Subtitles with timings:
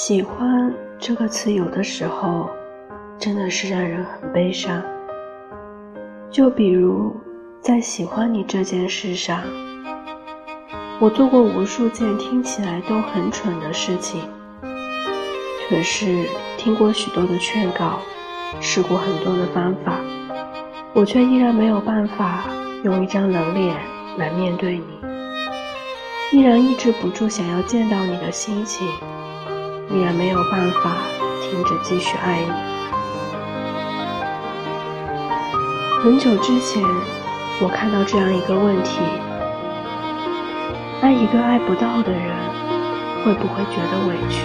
[0.00, 2.48] 喜欢这个词，有的时候
[3.18, 4.80] 真的是让人很悲伤。
[6.30, 7.12] 就比如
[7.60, 9.42] 在喜欢你这件事上，
[11.00, 14.22] 我做过无数件听起来都很蠢的事情，
[15.68, 17.98] 可是听过许多的劝告，
[18.60, 19.98] 试过很多的方法，
[20.94, 22.44] 我却依然没有办法
[22.84, 23.76] 用一张冷脸
[24.16, 28.86] 来面对你，依然抑制不住想要见到你的心情。
[29.90, 30.98] 依然没有办法
[31.40, 32.52] 停止继续爱你。
[36.02, 36.82] 很久之前，
[37.60, 39.00] 我看到这样一个问题：
[41.00, 42.36] 爱一个爱不到的人，
[43.24, 44.42] 会不会觉得委屈？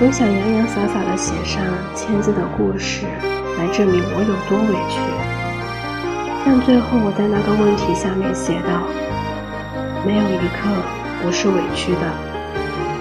[0.00, 1.62] 我想洋洋洒洒的写上
[1.94, 3.06] 千字的故事，
[3.56, 4.98] 来证明我有多委屈。
[6.44, 8.82] 但最后，我在那个问题下面写道：
[10.04, 10.68] 没有一刻
[11.22, 12.27] 不是委屈的。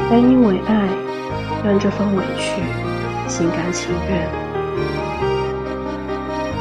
[0.09, 0.87] 但因为爱，
[1.65, 2.61] 让这份委屈
[3.27, 4.27] 心甘情愿。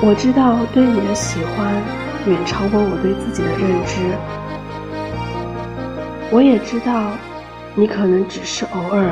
[0.03, 1.73] 我知道对你的喜欢
[2.27, 4.03] 远超过我对自己的认知。
[6.33, 7.13] 我也知道，
[7.75, 9.09] 你可能只是偶尔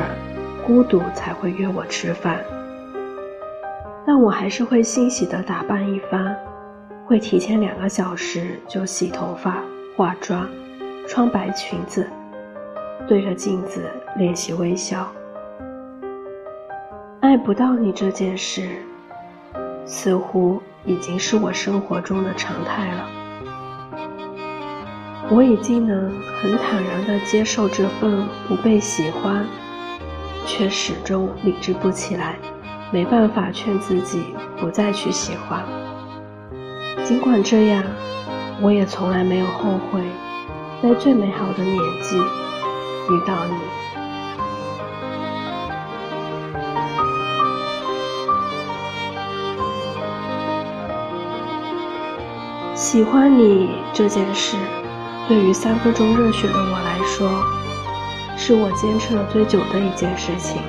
[0.67, 2.43] 孤独才会约我吃饭，
[4.05, 6.35] 但我还是会欣喜的打扮一番，
[7.05, 9.63] 会提前两个小时就洗头发、
[9.95, 10.45] 化妆、
[11.07, 12.05] 穿白裙子。
[13.07, 15.11] 对着镜子练习微笑。
[17.19, 18.77] 爱不到你这件事，
[19.85, 23.09] 似乎已经是我生活中的常态了。
[25.29, 29.45] 我已经能很坦然地接受这份不被喜欢，
[30.45, 32.37] 却始终理智不起来，
[32.91, 35.61] 没办法劝自己不再去喜欢。
[37.03, 37.83] 尽管这样，
[38.61, 40.01] 我也从来没有后悔，
[40.81, 42.17] 在最美好的年纪。
[43.07, 43.53] 遇到你，
[52.75, 54.57] 喜欢你这件事，
[55.29, 57.29] 对于三分钟热血的我来说，
[58.35, 60.61] 是我坚持了最久的一件事情。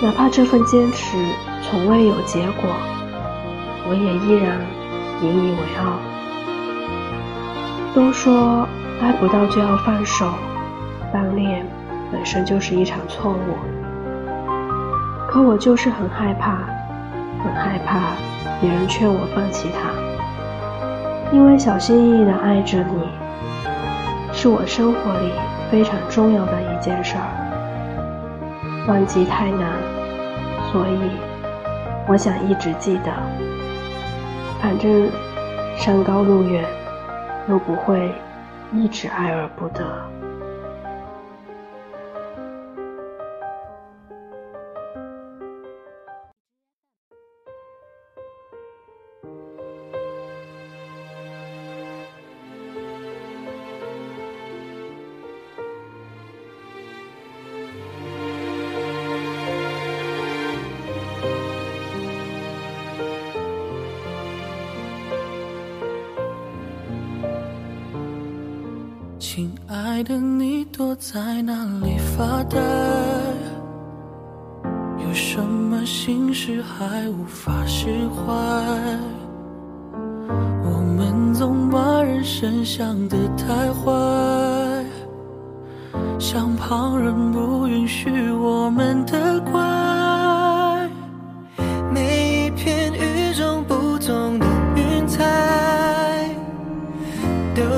[0.00, 1.16] 哪怕这份坚持
[1.60, 2.70] 从未有结果，
[3.88, 4.60] 我也依然
[5.22, 5.98] 引以为傲。
[7.92, 8.64] 都说
[9.02, 10.30] 爱不到就要放手。
[11.12, 11.66] 单恋
[12.12, 13.58] 本身就是一场错误，
[15.26, 16.58] 可我就是很害怕，
[17.42, 18.14] 很害怕
[18.60, 19.90] 别人劝我放弃他，
[21.32, 23.08] 因为小心翼翼的爱着你，
[24.32, 25.30] 是我生活里
[25.70, 29.72] 非常重要的一件事儿，忘记太难，
[30.72, 31.10] 所以
[32.08, 33.12] 我想一直记得，
[34.60, 35.08] 反正
[35.76, 36.64] 山高路远，
[37.48, 38.12] 又不会
[38.72, 39.84] 一直爱而不得。
[69.20, 71.52] 亲爱的，你躲在哪
[71.84, 72.58] 里发呆？
[74.96, 78.32] 有什么心事还无法释怀？
[80.64, 83.90] 我们总把人生想得太坏，
[86.18, 90.09] 像旁人不允许我们的怪。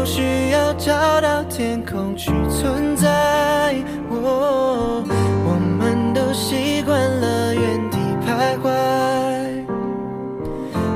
[0.04, 1.42] 需要找到。
[1.54, 3.74] 天空去存在，
[4.08, 5.04] 我
[5.44, 8.70] 我们都习惯了原地徘徊，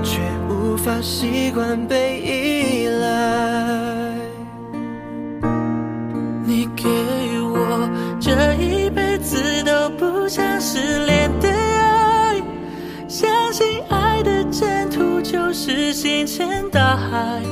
[0.03, 0.19] 却
[0.49, 4.15] 无法习惯被依赖。
[6.47, 6.89] 你给
[7.43, 7.87] 我
[8.19, 12.43] 这一辈子都不想失联的爱，
[13.07, 17.43] 相信爱的征途就是星辰大海，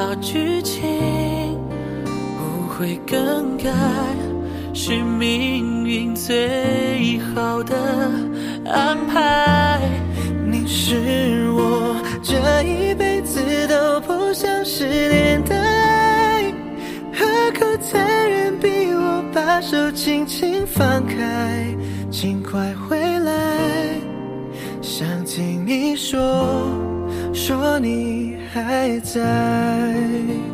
[0.00, 0.80] 好剧情
[2.38, 2.70] 不。
[2.80, 3.70] 会更改，
[4.72, 7.76] 是命运最好的
[8.64, 9.78] 安排。
[10.50, 13.38] 你是我这一辈子
[13.68, 16.50] 都不想失联的爱，
[17.12, 21.66] 何苦残忍逼我把手轻轻放开？
[22.10, 24.00] 请快回来，
[24.80, 26.18] 想听你说，
[27.34, 30.49] 说你还在。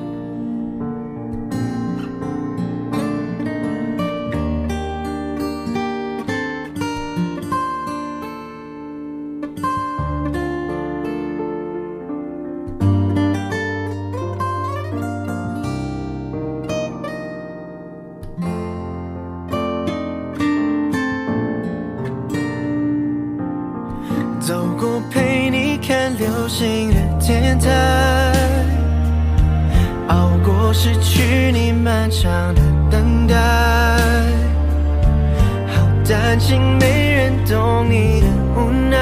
[27.58, 28.32] 的天台，
[30.08, 32.60] 熬过失去你漫长的
[32.90, 33.34] 等待。
[35.74, 38.96] 好担心没人懂你的无奈，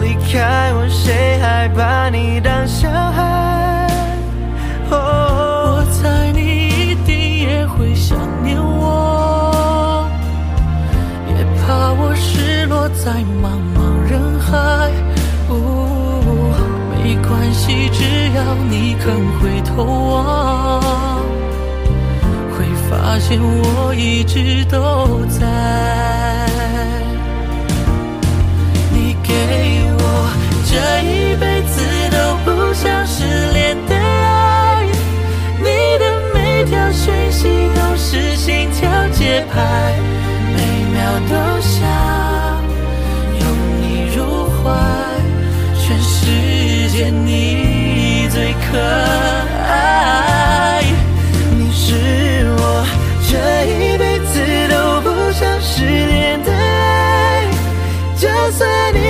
[0.00, 3.86] 离开我，谁还把你当小孩？
[4.90, 10.08] 哦，我猜你一定也会想念我，
[11.28, 13.60] 也怕我失落在茫
[17.98, 18.02] 只
[18.36, 19.04] 要你肯
[19.40, 21.24] 回头望，
[22.52, 22.56] 会
[22.90, 26.45] 发现我一直都在。
[58.92, 59.05] 就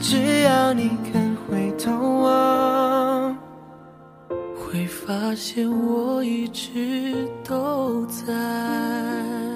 [0.00, 1.92] 只要你肯回头
[2.22, 3.38] 望。
[4.56, 9.47] 会发现我一直都在。